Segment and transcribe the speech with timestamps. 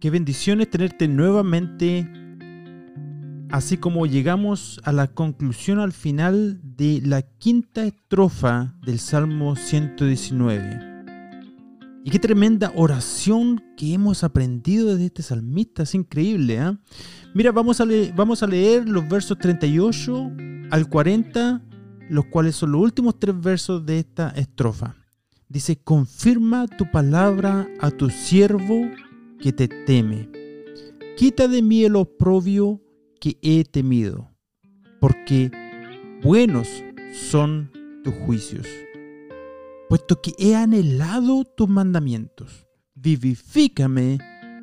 [0.00, 2.08] Qué bendiciones tenerte nuevamente,
[3.50, 11.02] así como llegamos a la conclusión al final de la quinta estrofa del Salmo 119.
[12.04, 16.58] Y qué tremenda oración que hemos aprendido de este salmista, es increíble.
[16.58, 16.76] ¿eh?
[17.34, 20.30] Mira, vamos a, vamos a leer los versos 38
[20.70, 21.60] al 40,
[22.08, 24.94] los cuales son los últimos tres versos de esta estrofa.
[25.48, 28.88] Dice, confirma tu palabra a tu siervo
[29.40, 30.28] que te teme.
[31.16, 32.80] Quita de mí el oprobio
[33.20, 34.30] que he temido,
[35.00, 35.50] porque
[36.22, 36.68] buenos
[37.12, 37.70] son
[38.04, 38.66] tus juicios,
[39.88, 42.66] puesto que he anhelado tus mandamientos.
[42.94, 44.18] Vivifícame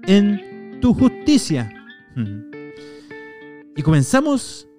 [0.07, 1.71] en tu justicia.
[3.77, 4.69] Y comenzamos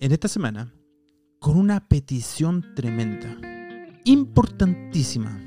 [0.00, 0.72] en esta semana
[1.38, 3.38] con una petición tremenda,
[4.04, 5.38] importantísima.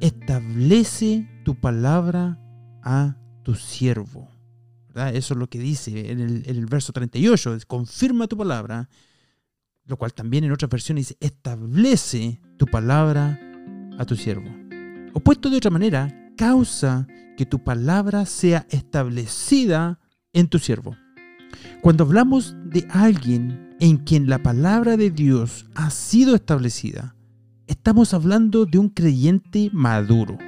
[0.00, 2.40] Establece tu palabra
[2.86, 4.30] a tu siervo.
[5.12, 8.88] Eso es lo que dice en el, verso 38, confirma tu palabra,
[9.84, 13.38] lo cual también en otras versiones dice, establece tu palabra
[13.98, 14.48] a tu siervo.
[15.12, 20.00] O puesto de otra manera, causa que tu palabra sea establecida
[20.32, 20.96] en tu siervo.
[21.82, 27.16] Cuando hablamos de alguien en quien la palabra de Dios ha sido establecida,
[27.66, 30.38] estamos hablando de un creyente maduro.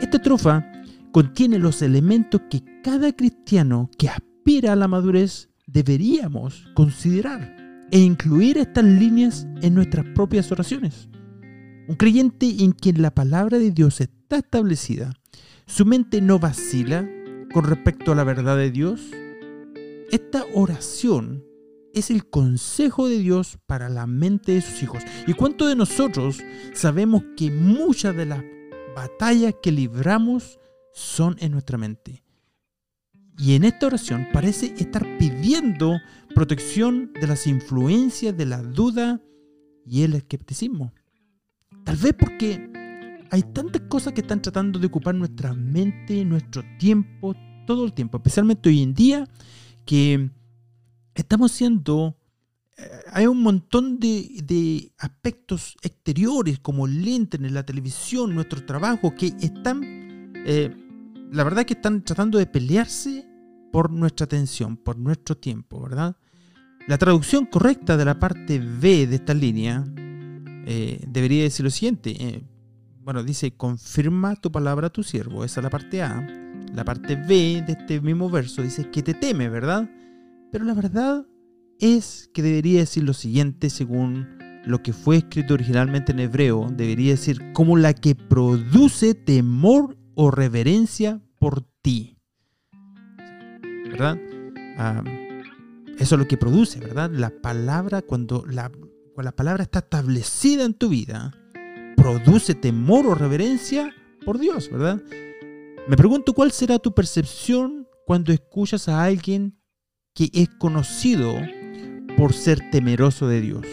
[0.00, 0.66] Esta trofa
[1.14, 7.56] contiene los elementos que cada cristiano que aspira a la madurez deberíamos considerar
[7.92, 11.08] e incluir estas líneas en nuestras propias oraciones.
[11.86, 15.12] Un creyente en quien la palabra de Dios está establecida,
[15.68, 17.08] su mente no vacila
[17.52, 19.00] con respecto a la verdad de Dios.
[20.10, 21.44] Esta oración
[21.92, 25.04] es el consejo de Dios para la mente de sus hijos.
[25.28, 26.40] ¿Y cuántos de nosotros
[26.72, 28.42] sabemos que muchas de las
[28.96, 30.58] batallas que libramos
[30.94, 32.22] son en nuestra mente.
[33.36, 35.98] Y en esta oración parece estar pidiendo
[36.34, 39.20] protección de las influencias de la duda
[39.84, 40.94] y el escepticismo.
[41.84, 42.70] Tal vez porque
[43.30, 47.34] hay tantas cosas que están tratando de ocupar nuestra mente, nuestro tiempo,
[47.66, 49.28] todo el tiempo, especialmente hoy en día,
[49.84, 50.30] que
[51.14, 52.16] estamos siendo...
[52.76, 59.26] Eh, hay un montón de, aspectos exteriores como el internet, la televisión, nuestro trabajo, que
[59.40, 59.82] están
[60.46, 60.83] eh,
[61.34, 63.26] la verdad es que están tratando de pelearse
[63.72, 66.16] por nuestra atención, por nuestro tiempo, ¿verdad?
[66.86, 69.84] La traducción correcta de la parte B de esta línea
[70.66, 72.10] eh, debería decir lo siguiente.
[72.10, 72.44] Eh,
[73.02, 75.44] bueno, dice, confirma tu palabra a tu siervo.
[75.44, 76.24] Esa es la parte A.
[76.72, 79.90] La parte B de este mismo verso dice que te teme, ¿verdad?
[80.52, 81.26] Pero la verdad
[81.80, 86.70] es que debería decir lo siguiente según lo que fue escrito originalmente en hebreo.
[86.70, 92.16] Debería decir como la que produce temor o reverencia por ti.
[93.90, 94.18] ¿Verdad?
[95.98, 97.10] eso es lo que produce, ¿verdad?
[97.10, 101.34] La palabra, cuando la, cuando la palabra está establecida en tu vida,
[101.98, 103.94] produce temor o reverencia
[104.24, 105.02] por Dios, ¿verdad?
[105.86, 109.60] Me pregunto cuál será tu percepción cuando escuchas a alguien
[110.14, 111.34] que es conocido
[112.16, 113.66] por ser temeroso de Dios.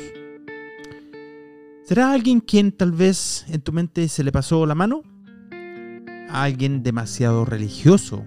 [1.86, 5.04] ¿Será alguien quien tal vez en tu mente se le pasó la mano?
[6.32, 8.26] Alguien demasiado religioso.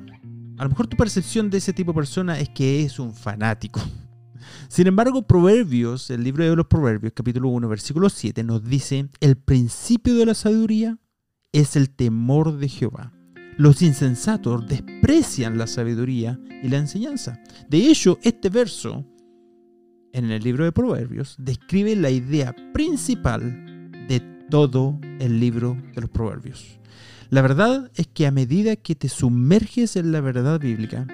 [0.58, 3.80] A lo mejor tu percepción de ese tipo de persona es que es un fanático.
[4.68, 9.36] Sin embargo, Proverbios, el libro de los Proverbios, capítulo 1, versículo 7, nos dice, el
[9.36, 10.98] principio de la sabiduría
[11.52, 13.12] es el temor de Jehová.
[13.56, 17.40] Los insensatos desprecian la sabiduría y la enseñanza.
[17.68, 19.04] De hecho, este verso,
[20.12, 26.10] en el libro de Proverbios, describe la idea principal de todo el libro de los
[26.10, 26.80] Proverbios.
[27.34, 31.04] La verdad es que a medida que te sumerges en la verdad bíblica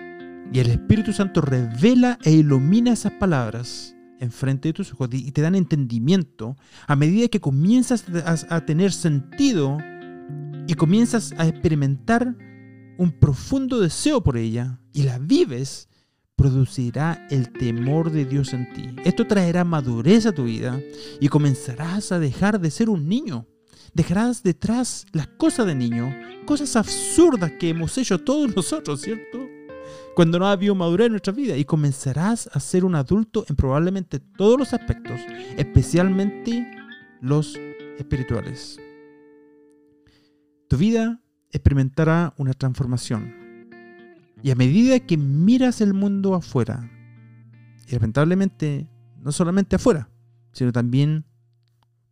[0.52, 5.40] y el Espíritu Santo revela e ilumina esas palabras enfrente de tus ojos y te
[5.40, 8.04] dan entendimiento, a medida que comienzas
[8.50, 9.78] a, tener sentido
[10.66, 12.36] y comienzas a experimentar
[12.98, 15.88] un profundo deseo por ella y la vives,
[16.36, 18.94] producirá el temor de Dios en ti.
[19.06, 20.82] Esto traerá madurez a tu vida
[21.18, 23.46] y comenzarás a dejar de ser un niño
[23.94, 26.14] dejarás detrás las cosas de niño,
[26.46, 29.48] cosas absurdas que hemos hecho todos nosotros, ¿cierto?
[30.14, 33.56] Cuando no ha habido madurez en nuestra vida y comenzarás a ser un adulto en
[33.56, 35.20] probablemente todos los aspectos,
[35.56, 36.70] especialmente
[37.20, 37.58] los
[37.98, 38.78] espirituales.
[40.68, 41.20] Tu vida
[41.50, 43.34] experimentará una transformación.
[44.42, 46.90] Y a medida que miras el mundo afuera,
[47.86, 48.88] y lamentablemente
[49.20, 50.08] no solamente afuera,
[50.52, 51.24] sino también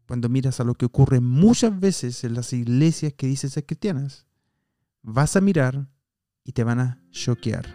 [0.08, 4.26] cuando miras a lo que ocurre muchas veces en las iglesias que dicen ser cristianas,
[5.02, 5.86] vas a mirar
[6.44, 7.66] y te van a choquear.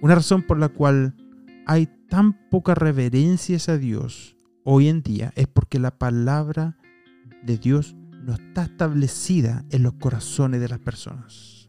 [0.00, 1.16] Una razón por la cual
[1.66, 6.78] hay tan poca reverencia a Dios hoy en día es porque la palabra
[7.42, 11.68] de Dios no está establecida en los corazones de las personas.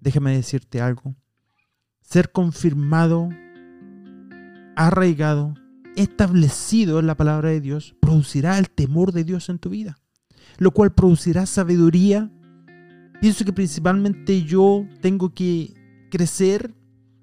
[0.00, 1.14] Déjame decirte algo.
[2.00, 3.28] Ser confirmado,
[4.74, 5.54] arraigado,
[5.96, 9.98] establecido en la palabra de Dios producirá el temor de Dios en tu vida,
[10.58, 12.30] lo cual producirá sabiduría.
[13.20, 15.74] Pienso que principalmente yo tengo que
[16.10, 16.74] crecer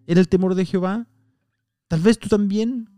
[0.07, 1.07] en el temor de Jehová.
[1.87, 2.89] Tal vez tú también.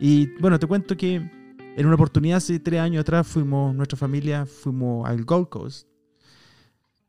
[0.00, 4.46] Y bueno, te cuento que en una oportunidad hace tres años atrás fuimos, nuestra familia,
[4.46, 5.86] fuimos al Gold Coast.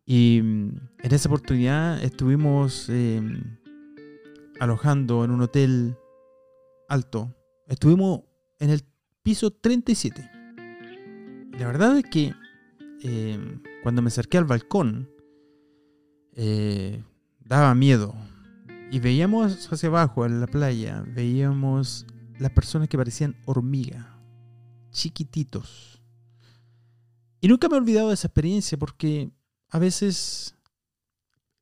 [0.06, 0.70] Y mm,
[1.04, 3.58] en esa oportunidad estuvimos em,
[4.60, 5.98] alojando en un hotel
[6.90, 7.37] alto.
[7.68, 8.22] Estuvimos
[8.60, 8.82] en el
[9.24, 10.32] piso 37.
[11.52, 12.34] La verdad es que
[13.02, 15.10] em, cuando me acerqué al balcón,
[16.34, 17.04] eh,
[17.40, 18.16] daba miedo.
[18.90, 22.06] Y veíamos hacia abajo, en la playa, veíamos
[22.40, 24.06] las personas que parecían hormigas,
[24.92, 26.02] chiquititos.
[27.42, 29.30] Y nunca me he olvidado de esa experiencia porque
[29.70, 30.56] a veces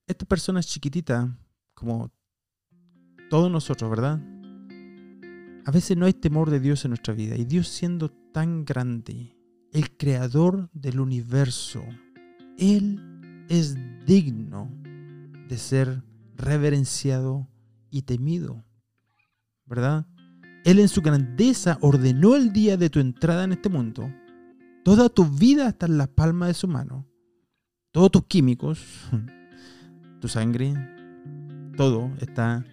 [0.06, 1.28] estas personas chiquititas,
[1.74, 2.12] como
[3.32, 4.22] todos nosotros, ¿verdad?
[5.66, 7.36] A veces no hay temor de Dios en nuestra vida.
[7.36, 9.36] Y Dios siendo tan grande,
[9.72, 11.84] el creador del universo,
[12.58, 13.76] Él es
[14.06, 14.72] digno
[15.50, 16.04] de ser
[16.36, 17.48] reverenciado
[17.90, 18.64] y temido,
[19.66, 20.06] ¿verdad?
[20.66, 24.08] Él en su grandeza ordenó el día de tu entrada en este mundo.
[24.84, 27.08] Toda tu vida está en la palma de su mano.
[27.92, 28.86] Todos tus químicos,
[30.22, 30.74] tu sangre,
[31.76, 32.64] todo está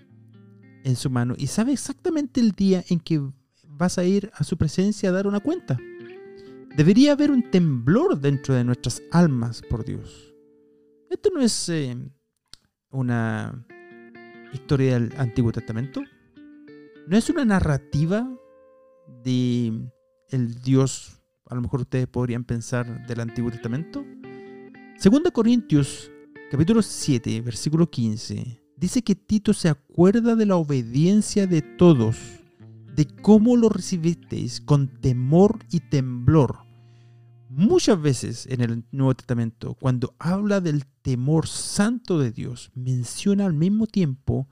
[0.84, 1.34] en su mano.
[1.36, 3.20] Y sabe exactamente el día en que
[3.68, 5.78] vas a ir a su presencia a dar una cuenta.
[6.76, 10.32] Debería haber un temblor dentro de nuestras almas por Dios.
[11.10, 11.96] Esto no es eh,
[12.90, 13.66] una
[14.52, 16.02] historia del Antiguo Testamento.
[17.06, 18.30] No es una narrativa
[19.22, 19.90] de
[20.30, 24.04] el Dios, a lo mejor ustedes podrían pensar, del Antiguo Testamento.
[24.96, 26.10] Segunda Corintios,
[26.50, 32.18] capítulo 7, versículo 15, dice que Tito se acuerda de la obediencia de todos,
[32.94, 36.70] de cómo lo recibisteis con temor y temblor
[37.54, 43.52] Muchas veces en el Nuevo Testamento, cuando habla del temor santo de Dios, menciona al
[43.52, 44.48] mismo tiempo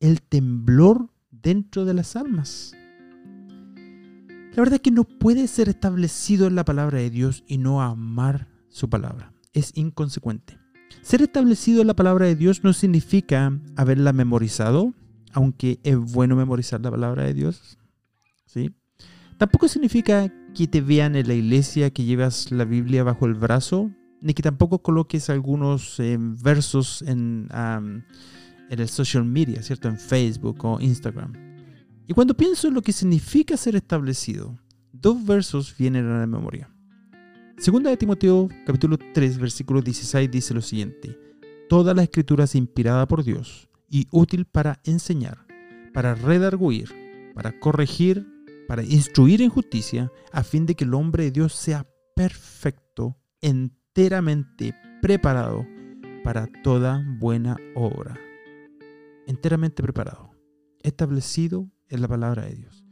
[0.00, 2.72] el temblor dentro de las almas.
[3.76, 7.80] La verdad es que no puede ser establecido en la palabra de Dios y no
[7.80, 9.32] amar su palabra.
[9.52, 10.58] Es inconsecuente.
[11.02, 14.92] Ser establecido en la palabra de Dios no significa haberla memorizado,
[15.32, 17.78] aunque es bueno memorizar la palabra de Dios.
[18.46, 18.74] ¿sí?
[19.38, 23.90] Tampoco significa que te vean en la iglesia que llevas la Biblia bajo el brazo,
[24.20, 29.88] ni que tampoco coloques algunos eh, versos en, en el social media, ¿cierto?
[29.88, 31.34] En Facebook o Instagram.
[32.08, 34.58] Y cuando pienso en lo que significa ser establecido,
[34.92, 36.70] dos versos vienen a la memoria.
[37.58, 41.18] Segunda de Timoteo, capítulo 3, versículo 16, dice lo siguiente.
[41.70, 45.46] Toda la escritura es inspirada por Dios y útil para enseñar,
[45.94, 48.26] para redarguir, para corregir,
[48.68, 54.74] para instruir en justicia, a fin de que el hombre de Dios sea perfecto, enteramente
[55.00, 55.66] preparado
[56.24, 58.20] para toda buena obra.
[59.26, 60.30] Enteramente preparado,
[60.82, 62.84] establecido en la palabra de Dios.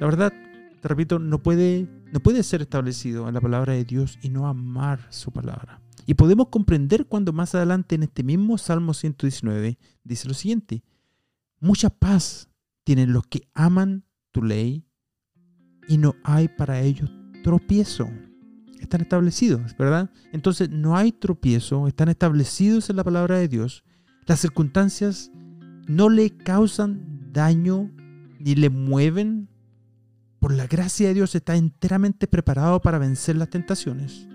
[0.00, 0.32] La verdad,
[0.80, 4.46] te repito, no puede, no puede ser establecido en la palabra de Dios y no
[4.46, 5.80] amar su palabra.
[6.06, 10.82] Y podemos comprender cuando más adelante en este mismo Salmo 119 dice lo siguiente,
[11.60, 12.48] mucha paz
[12.84, 14.86] tienen los que aman tu ley
[15.88, 17.10] y no hay para ellos
[17.42, 18.08] tropiezo.
[18.80, 20.10] Están establecidos, ¿verdad?
[20.32, 23.84] Entonces no hay tropiezo, están establecidos en la palabra de Dios.
[24.26, 25.30] Las circunstancias
[25.86, 27.90] no le causan daño
[28.38, 29.48] ni le mueven.
[30.40, 34.28] Por la gracia de Dios está enteramente preparado para vencer las tentaciones.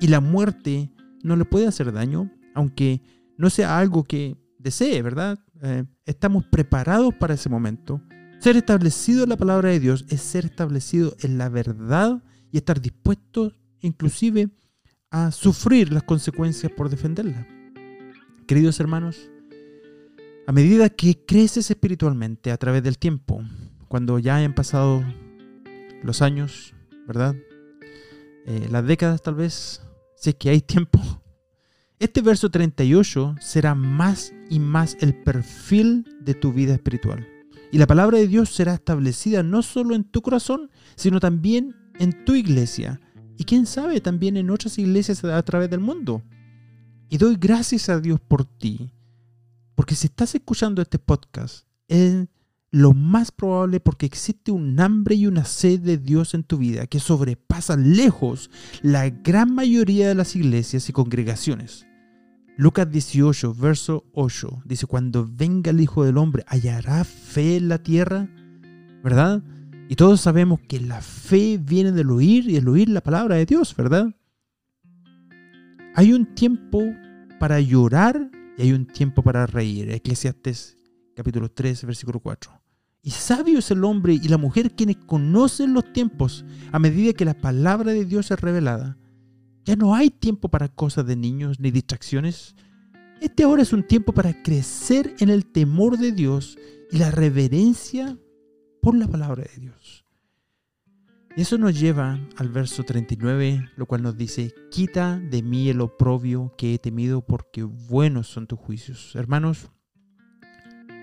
[0.00, 0.90] Y la muerte
[1.22, 3.02] no le puede hacer daño, aunque
[3.38, 5.38] no sea algo que desee, ¿verdad?
[5.62, 8.02] Eh, estamos preparados para ese momento.
[8.38, 12.22] Ser establecido en la palabra de Dios es ser establecido en la verdad
[12.52, 14.50] y estar dispuesto inclusive
[15.10, 17.46] a sufrir las consecuencias por defenderla.
[18.46, 19.30] Queridos hermanos,
[20.46, 23.42] a medida que creces espiritualmente a través del tiempo,
[23.88, 25.02] cuando ya hayan pasado
[26.06, 26.74] los años,
[27.06, 27.36] ¿verdad?
[28.46, 29.82] Eh, las décadas tal vez,
[30.16, 31.00] si es que hay tiempo,
[31.98, 37.26] este verso 38 será más y más el perfil de tu vida espiritual.
[37.72, 42.24] Y la palabra de Dios será establecida no solo en tu corazón, sino también en
[42.24, 43.00] tu iglesia.
[43.38, 46.22] Y quién sabe, también en otras iglesias a través del mundo.
[47.08, 48.92] Y doy gracias a Dios por ti,
[49.74, 52.26] Porque si estás escuchando este podcast, es
[52.70, 56.86] lo más probable porque existe un hambre y una sed de Dios en tu vida
[56.86, 58.50] que sobrepasa lejos
[58.82, 61.86] la gran mayoría de las iglesias y congregaciones.
[62.58, 67.78] Lucas 18, verso 8, dice, cuando venga el Hijo del Hombre, ¿hallará fe en la
[67.78, 68.28] tierra?
[69.04, 69.42] ¿Verdad?
[69.88, 73.46] Y todos sabemos que la fe viene del oír y el oír la palabra de
[73.46, 74.08] Dios, ¿verdad?
[75.94, 76.82] Hay un tiempo
[77.38, 79.90] para llorar y hay un tiempo para reír.
[79.90, 80.75] Eclesiastes
[81.16, 82.52] capítulo 3, versículo 4.
[83.02, 87.24] Y sabio es el hombre y la mujer quienes conocen los tiempos a medida que
[87.24, 88.98] la palabra de Dios es revelada.
[89.64, 92.54] Ya no hay tiempo para cosas de niños ni distracciones.
[93.20, 96.58] Este ahora es un tiempo para crecer en el temor de Dios
[96.90, 98.18] y la reverencia
[98.82, 100.04] por la palabra de Dios.
[101.34, 105.80] Y eso nos lleva al verso 39, lo cual nos dice, quita de mí el
[105.80, 109.14] oprobio que he temido porque buenos son tus juicios.
[109.14, 109.70] Hermanos,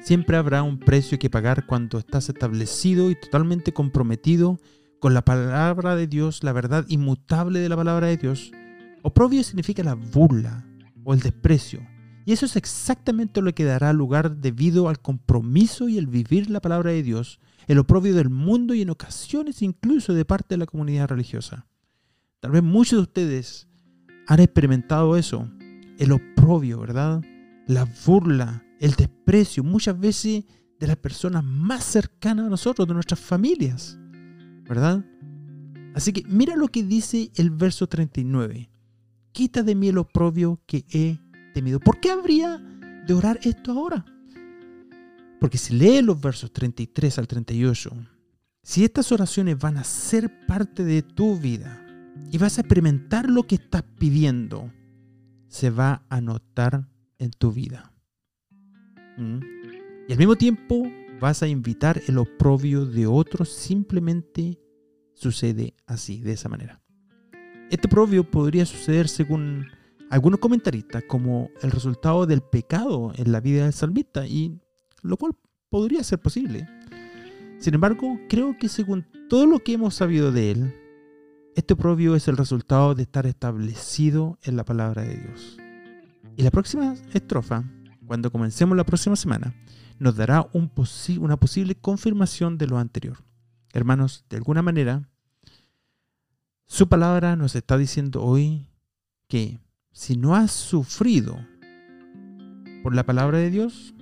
[0.04, 4.60] siempre habrá un precio que pagar cuando estás establecido y totalmente comprometido
[5.00, 8.52] con la palabra de Dios, la verdad inmutable de la palabra de Dios.
[9.02, 10.66] Oprobio significa la burla
[11.04, 11.86] o el desprecio.
[12.26, 16.62] Y eso es exactamente lo que dará lugar debido al compromiso y el vivir la
[16.62, 20.66] palabra de Dios el oprobio del mundo y en ocasiones incluso de parte de la
[20.66, 21.66] comunidad religiosa.
[22.40, 23.68] Tal vez muchos de ustedes
[24.28, 25.50] han experimentado eso,
[25.98, 27.24] el oprobio, ¿verdad?
[27.68, 30.44] La burla, el desprecio, muchas veces
[30.78, 33.98] de las personas más cercanas a nosotros, de nuestras familias,
[34.68, 35.06] ¿verdad?
[35.96, 38.70] Así que mira lo que dice el verso 39.
[39.32, 41.18] Quita de mí el oprobio que he
[41.54, 41.80] temido.
[41.80, 42.58] ¿Por qué habría
[43.08, 44.04] de orar esto ahora?
[45.40, 47.90] Porque si lees los versos 33 al 38,
[48.64, 51.86] si estas oraciones van a ser parte de tu vida
[52.30, 54.74] y vas a experimentar lo que estás pidiendo,
[55.48, 57.93] se va a notar en tu vida.
[59.18, 59.40] ¿Mm?
[60.08, 60.84] Y al mismo tiempo
[61.20, 64.60] vas a invitar el oprobio de otros, simplemente
[65.14, 66.82] sucede así, de esa manera.
[67.70, 69.68] Este oprobio podría suceder según
[70.10, 74.60] algunos comentaristas como el resultado del pecado en la vida del salmista y
[75.02, 75.34] lo cual
[75.70, 76.68] podría ser posible.
[77.58, 80.76] Sin embargo, creo que según todo lo que hemos sabido de él,
[81.56, 85.58] este oprobio es el resultado de estar establecido en la palabra de Dios.
[86.36, 87.64] Y la próxima estrofa,
[88.06, 89.54] cuando comencemos la próxima semana,
[90.00, 90.72] nos dará un
[91.20, 93.18] una posible confirmación de lo anterior.
[93.74, 95.10] Hermanos, de alguna manera,
[96.66, 98.68] su palabra nos está diciendo hoy
[99.28, 99.60] que
[99.92, 101.38] si no has sufrido
[102.82, 103.94] por la palabra de Dios,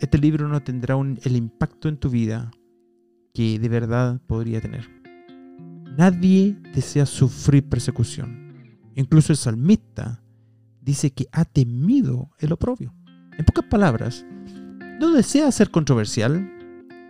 [0.00, 2.50] este libro no tendrá el impacto en tu vida
[3.34, 4.88] que de verdad podría tener.
[5.96, 8.54] Nadie desea sufrir persecución.
[8.94, 10.22] Incluso el salmista
[10.86, 12.94] dice que ha temido el oprobio.
[13.36, 14.24] En pocas palabras,
[15.00, 16.48] no desea ser controversial,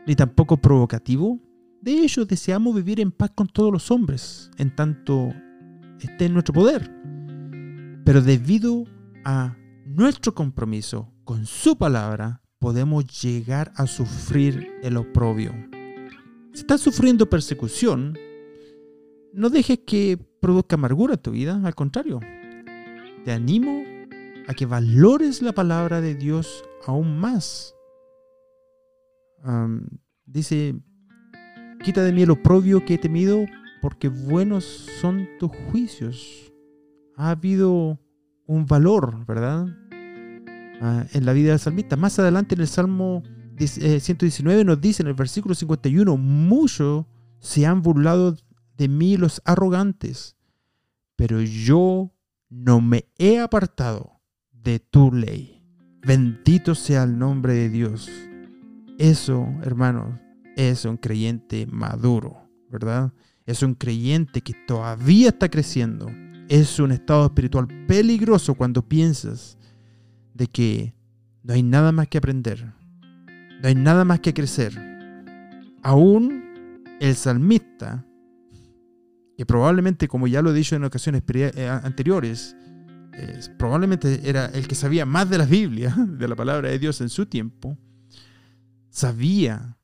[0.06, 1.38] ni tampoco provocativo.
[1.82, 5.32] De hecho, deseamos vivir en paz con todos los hombres, en tanto
[6.00, 6.90] esté en nuestro poder.
[8.04, 8.84] Pero debido
[9.24, 15.52] a nuestro compromiso con su palabra, podemos llegar a sufrir el oprobio.
[16.54, 18.16] Si estás sufriendo persecución,
[19.34, 22.20] no dejes que produzca amargura en tu vida, al contrario.
[23.26, 23.82] Te animo
[24.46, 27.74] a que valores la palabra de Dios aún más.
[30.26, 30.76] dice,
[31.82, 33.44] quita de mí el oprobio que he temido,
[33.82, 34.64] porque buenos
[35.00, 36.52] son tus juicios.
[37.16, 37.98] Ha habido
[38.46, 39.66] un valor, ¿verdad?
[40.80, 41.96] Ah, en la vida del salmista.
[41.96, 43.24] Más adelante en el Salmo
[43.58, 47.06] 119 eh, nos dice en el versículo 51, muchos
[47.40, 48.36] se han burlado
[48.76, 50.36] de mí los arrogantes,
[51.16, 52.12] pero yo
[52.48, 54.20] no me he apartado
[54.52, 55.62] de tu ley.
[56.02, 58.10] Bendito sea el nombre de Dios.
[58.98, 60.18] Eso, hermanos,
[60.56, 63.12] es un creyente maduro, ¿verdad?
[63.44, 66.10] Es un creyente que todavía está creciendo.
[66.48, 69.58] Es un estado espiritual peligroso cuando piensas
[70.32, 70.94] de que
[71.42, 72.72] no hay nada más que aprender,
[73.60, 74.72] no hay nada más que crecer.
[75.82, 76.44] Aún
[77.00, 78.05] el salmista,
[79.36, 82.56] que probablemente, como ya lo he dicho en ocasiones eh, anteriores,
[83.58, 87.08] probablemente era el que sabía más de la Biblia, de la palabra de Dios en
[87.08, 87.76] su tiempo,
[88.90, 89.76] sabía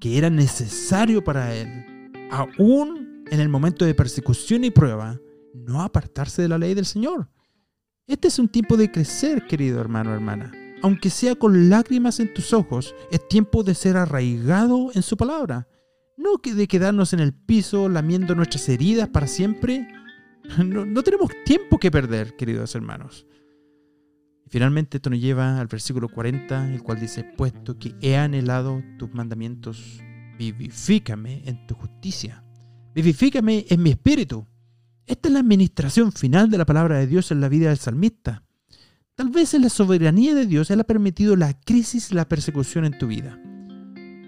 [0.00, 5.18] que era necesario para él, aún en el momento de persecución y prueba,
[5.54, 7.28] no apartarse de la ley del Señor.
[8.06, 10.52] Este es un tiempo de crecer, querido hermano hermana.
[10.82, 15.68] Aunque sea con lágrimas en tus ojos, es tiempo de ser arraigado en su palabra.
[16.16, 19.88] No de quedarnos en el piso lamiendo nuestras heridas para siempre.
[20.58, 23.26] No, tenemos tiempo que perder, queridos hermanos.
[24.48, 29.14] Finalmente esto nos lleva al versículo 40, el cual dice, puesto que he anhelado tus
[29.14, 30.00] mandamientos,
[30.38, 32.44] vivifícame en tu justicia,
[32.94, 34.46] vivifícame en mi espíritu.
[35.06, 38.44] Esta es la administración final de la palabra de Dios en la vida del salmista.
[39.14, 42.84] Tal vez en la soberanía de Dios Él ha permitido la crisis y la persecución
[42.84, 43.41] en tu vida.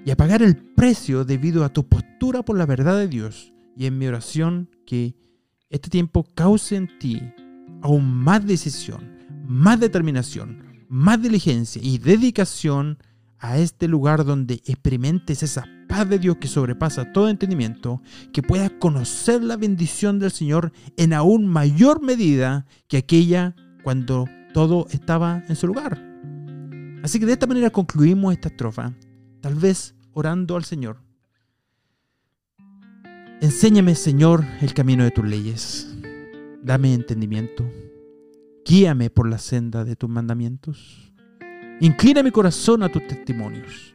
[0.05, 3.53] Y a pagar el precio debido a tu postura por la verdad de Dios.
[3.77, 5.15] Y en mi oración que
[5.71, 7.21] este tiempo cause en ti
[7.83, 12.99] aún más decisión, más determinación, más diligencia y dedicación
[13.39, 18.01] a este lugar donde experimentes esa paz de Dios que sobrepasa todo entendimiento,
[18.33, 24.87] que puedas conocer la bendición del Señor en aún mayor medida que aquella cuando todo
[24.91, 26.03] estaba en su lugar.
[27.03, 28.95] Así que de esta manera concluimos esta estrofa,
[29.43, 30.99] tal vez orando al Señor.
[33.41, 35.95] Enséñame, Señor, el camino de tus leyes.
[36.63, 37.65] Dame entendimiento.
[38.65, 41.13] Guíame por la senda de tus mandamientos.
[41.81, 43.95] Inclina mi corazón a tus testimonios.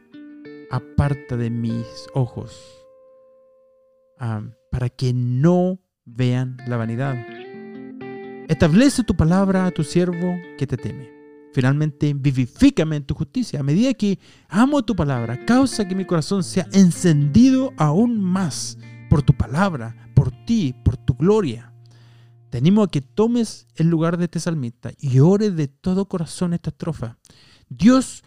[0.70, 2.80] Aparta de mis ojos
[4.70, 7.16] para que no vean la vanidad.
[8.48, 11.19] Establece tu palabra a tu siervo que te teme.
[11.52, 13.60] Finalmente, vivifícame en tu justicia.
[13.60, 18.78] A medida que amo tu palabra, causa que mi corazón sea encendido aún más
[19.08, 21.72] por tu palabra, por ti, por tu gloria.
[22.50, 26.52] Te animo a que tomes el lugar de este salmista y ores de todo corazón
[26.52, 27.18] esta estrofa.
[27.68, 28.22] Dios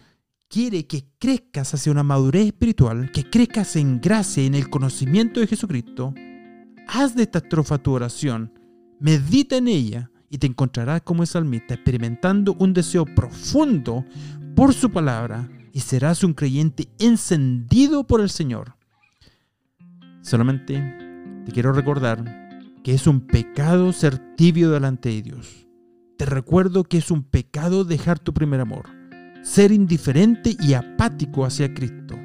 [0.48, 5.40] quiere que crezcas hacia una madurez espiritual, que crezcas en gracia y en el conocimiento
[5.40, 6.14] de Jesucristo.
[6.88, 8.52] Haz de esta estrofa tu oración,
[8.98, 14.04] medita en ella y te encontrarás como el salmista experimentando un deseo profundo
[14.56, 18.74] por su palabra y serás un creyente encendido por el Señor.
[20.22, 20.82] Solamente
[21.46, 22.24] te quiero recordar
[22.82, 25.68] que es un pecado ser tibio delante de Dios.
[26.18, 28.86] Te recuerdo que es un pecado dejar tu primer amor,
[29.44, 32.18] ser indiferente y apático hacia Cristo.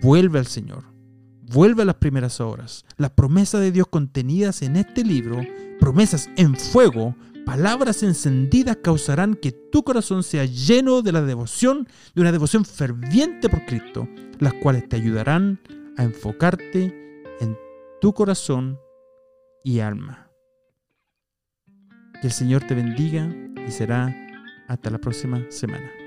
[0.00, 0.84] Vuelve al Señor,
[1.52, 2.84] vuelve a las primeras horas.
[2.98, 5.40] Las promesas de Dios contenidas en este libro,
[5.80, 12.20] promesas en fuego, palabras encendidas causarán que tu corazón sea lleno de la devoción, de
[12.20, 15.60] una devoción ferviente por Cristo, las cuales te ayudarán
[15.96, 17.58] a enfocarte en
[18.00, 18.78] tu corazón
[19.64, 20.30] y alma.
[22.20, 23.28] Que el Señor te bendiga
[23.66, 24.14] y será
[24.68, 25.99] hasta la próxima semana.